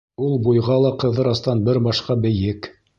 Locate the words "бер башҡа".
1.71-2.21